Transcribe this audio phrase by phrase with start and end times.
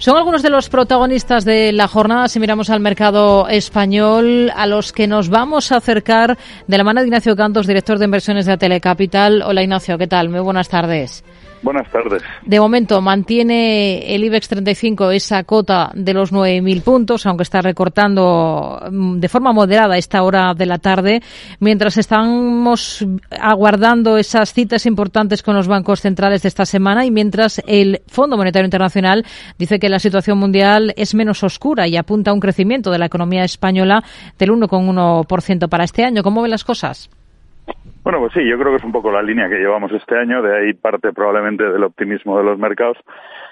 [0.00, 4.92] Son algunos de los protagonistas de la jornada, si miramos al mercado español, a los
[4.94, 8.56] que nos vamos a acercar de la mano de Ignacio Cantos, director de inversiones de
[8.56, 9.42] Telecapital.
[9.42, 10.30] Hola Ignacio, ¿qué tal?
[10.30, 11.22] Muy buenas tardes.
[11.62, 12.22] Buenas tardes.
[12.44, 18.80] De momento mantiene el IBEX 35 esa cota de los 9.000 puntos, aunque está recortando
[18.90, 21.22] mm, de forma moderada esta hora de la tarde,
[21.58, 27.62] mientras estamos aguardando esas citas importantes con los bancos centrales de esta semana y mientras
[27.66, 29.26] el Fondo Monetario Internacional
[29.58, 33.06] dice que la situación mundial es menos oscura y apunta a un crecimiento de la
[33.06, 34.02] economía española
[34.38, 36.22] del 1,1% para este año.
[36.22, 37.10] ¿Cómo ven las cosas?
[38.02, 40.42] Bueno, pues sí, yo creo que es un poco la línea que llevamos este año,
[40.42, 42.96] de ahí parte probablemente del optimismo de los mercados,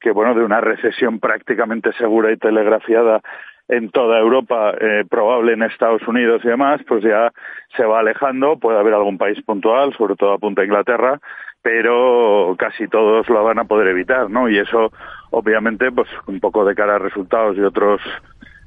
[0.00, 3.20] que bueno, de una recesión prácticamente segura y telegrafiada
[3.68, 7.32] en toda Europa, eh, probable en Estados Unidos y demás, pues ya
[7.76, 11.20] se va alejando, puede haber algún país puntual, sobre todo apunta a Inglaterra,
[11.62, 14.48] pero casi todos lo van a poder evitar, ¿no?
[14.48, 14.90] Y eso,
[15.30, 18.00] obviamente, pues un poco de cara a resultados y otros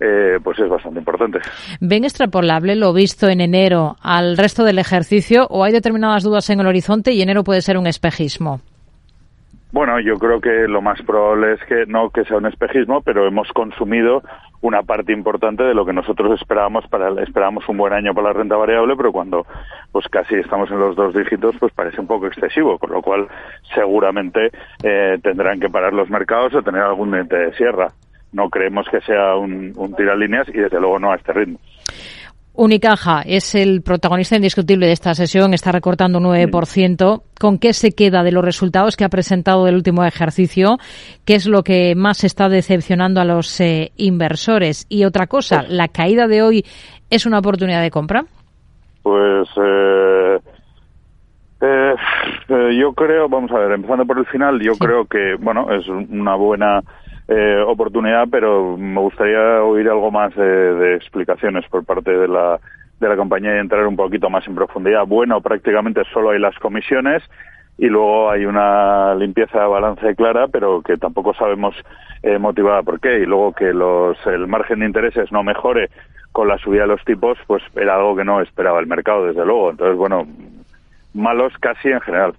[0.00, 1.40] eh, pues es bastante importante.
[1.80, 6.60] ¿Ven extrapolable lo visto en enero al resto del ejercicio o hay determinadas dudas en
[6.60, 8.60] el horizonte y enero puede ser un espejismo?
[9.70, 13.26] Bueno, yo creo que lo más probable es que no que sea un espejismo, pero
[13.26, 14.22] hemos consumido
[14.62, 18.32] una parte importante de lo que nosotros esperábamos para esperábamos un buen año para la
[18.32, 19.46] renta variable, pero cuando
[19.92, 23.28] pues casi estamos en los dos dígitos, pues parece un poco excesivo, con lo cual
[23.74, 24.50] seguramente
[24.82, 27.88] eh, tendrán que parar los mercados o tener algún diente de sierra
[28.32, 31.58] no creemos que sea un, un líneas y desde luego no a este ritmo.
[32.60, 37.22] Unicaja es el protagonista indiscutible de esta sesión, está recortando un 9%.
[37.38, 40.78] ¿Con qué se queda de los resultados que ha presentado del último ejercicio?
[41.24, 44.86] ¿Qué es lo que más está decepcionando a los eh, inversores?
[44.88, 46.64] Y otra cosa, pues ¿la caída de hoy
[47.10, 48.24] es una oportunidad de compra?
[49.04, 50.38] Pues eh,
[51.60, 51.94] eh,
[52.76, 56.34] yo creo, vamos a ver, empezando por el final, yo creo que, bueno, es una
[56.34, 56.82] buena
[57.28, 62.58] eh, oportunidad, pero me gustaría oír algo más de, explicaciones por parte de la,
[63.00, 65.04] de la compañía y entrar un poquito más en profundidad.
[65.06, 67.22] Bueno, prácticamente solo hay las comisiones
[67.76, 71.76] y luego hay una limpieza de balance clara, pero que tampoco sabemos
[72.22, 73.20] eh, motivada por qué.
[73.20, 75.90] Y luego que los, el margen de intereses no mejore
[76.32, 79.44] con la subida de los tipos, pues era algo que no esperaba el mercado, desde
[79.44, 79.70] luego.
[79.70, 80.26] Entonces, bueno,
[81.12, 82.34] malos casi en general.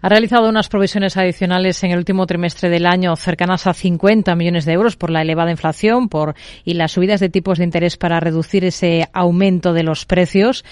[0.00, 4.64] Ha realizado unas provisiones adicionales en el último trimestre del año cercanas a 50 millones
[4.64, 8.20] de euros por la elevada inflación por, y las subidas de tipos de interés para
[8.20, 10.64] reducir ese aumento de los precios.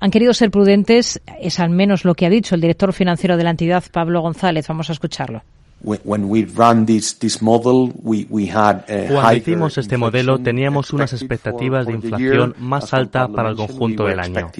[0.00, 3.44] Han querido ser prudentes, es al menos lo que ha dicho el director financiero de
[3.44, 4.66] la entidad, Pablo González.
[4.68, 5.42] Vamos a escucharlo.
[9.08, 14.20] Cuando hicimos este modelo teníamos unas expectativas de inflación más alta para el conjunto del
[14.20, 14.50] año.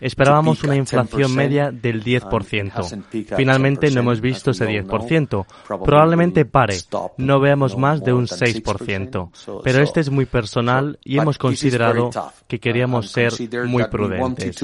[0.00, 3.36] Esperábamos una inflación media del 10%.
[3.36, 5.46] Finalmente no hemos visto ese 10%.
[5.84, 6.76] Probablemente pare.
[7.18, 9.62] No veamos más de un 6%.
[9.62, 12.10] Pero este es muy personal y hemos considerado
[12.48, 13.32] que queríamos ser
[13.66, 14.56] muy prudentes.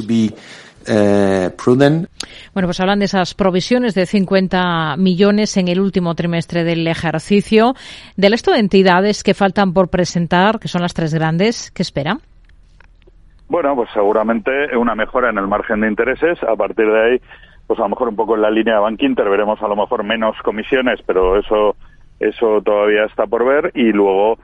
[0.91, 1.51] Eh,
[2.55, 7.75] bueno, pues hablan de esas provisiones de 50 millones en el último trimestre del ejercicio.
[8.17, 12.19] Del resto de entidades que faltan por presentar, que son las tres grandes, ¿qué esperan?
[13.49, 16.43] Bueno, pues seguramente una mejora en el margen de intereses.
[16.43, 17.21] A partir de ahí,
[17.67, 19.77] pues a lo mejor un poco en la línea de Bank Inter veremos a lo
[19.77, 21.77] mejor menos comisiones, pero eso,
[22.19, 23.73] eso todavía está por ver.
[23.75, 24.39] Y luego,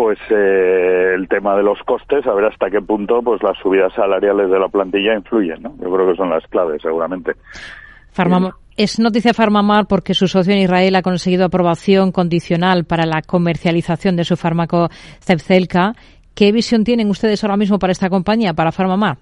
[0.00, 3.92] pues eh, el tema de los costes, a ver hasta qué punto pues las subidas
[3.92, 5.62] salariales de la plantilla influyen.
[5.62, 5.74] ¿no?
[5.76, 7.32] Yo creo que son las claves, seguramente.
[8.78, 14.16] Es noticia Farmamar porque su socio en Israel ha conseguido aprobación condicional para la comercialización
[14.16, 14.88] de su fármaco
[15.20, 15.92] Zepzelca
[16.34, 19.18] ¿Qué visión tienen ustedes ahora mismo para esta compañía, para Farmamar?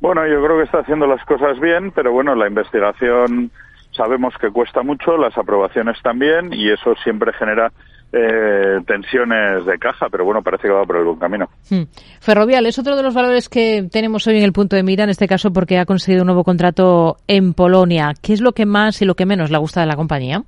[0.00, 3.50] Bueno, yo creo que está haciendo las cosas bien, pero bueno, la investigación
[3.90, 7.72] sabemos que cuesta mucho, las aprobaciones también, y eso siempre genera
[8.12, 11.48] eh, tensiones de caja, pero bueno, parece que va por el buen camino.
[11.68, 11.82] Hmm.
[12.20, 15.10] Ferrovial es otro de los valores que tenemos hoy en el punto de mira, en
[15.10, 18.14] este caso porque ha conseguido un nuevo contrato en Polonia.
[18.20, 20.42] ¿Qué es lo que más y lo que menos le gusta de la compañía?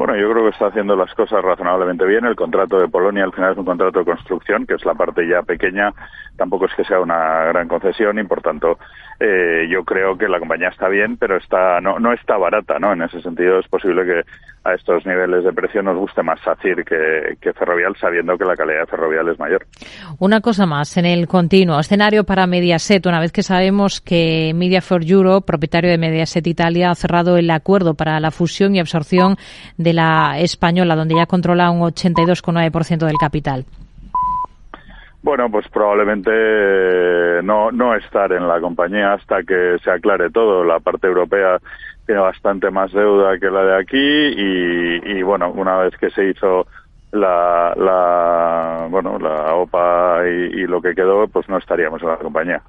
[0.00, 2.24] Bueno, yo creo que está haciendo las cosas razonablemente bien.
[2.24, 5.28] El contrato de Polonia al final es un contrato de construcción, que es la parte
[5.28, 5.92] ya pequeña.
[6.38, 8.78] Tampoco es que sea una gran concesión y, por tanto,
[9.20, 12.94] eh, yo creo que la compañía está bien, pero está no, no está barata, ¿no?
[12.94, 14.22] En ese sentido es posible que
[14.64, 18.56] a estos niveles de precio nos guste más SACIR que, que Ferrovial, sabiendo que la
[18.56, 19.66] calidad de Ferrovial es mayor.
[20.18, 24.80] Una cosa más, en el continuo escenario para Mediaset, una vez que sabemos que Media
[24.80, 29.36] for Europe, propietario de Mediaset Italia, ha cerrado el acuerdo para la fusión y absorción
[29.76, 33.64] de la española, donde ya controla un 82,9% del capital.
[35.22, 36.30] Bueno, pues probablemente
[37.42, 40.64] no, no estar en la compañía hasta que se aclare todo.
[40.64, 41.58] La parte europea
[42.06, 46.66] tiene bastante más deuda que la de aquí y, bueno, una vez que se hizo
[47.12, 52.62] la, la bueno la OPA y lo que quedó, pues no estaríamos en la compañía.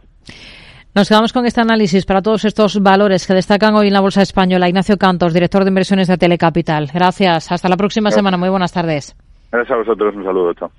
[0.94, 4.22] Nos quedamos con este análisis para todos estos valores que destacan hoy en la Bolsa
[4.22, 4.68] Española.
[4.68, 6.90] Ignacio Cantos, director de inversiones de Telecapital.
[6.94, 7.50] Gracias.
[7.50, 8.36] Hasta la próxima semana.
[8.36, 9.16] Muy buenas tardes.
[9.54, 10.14] Gracias a vosotros.
[10.18, 10.54] Un saludo.
[10.54, 10.70] Chao.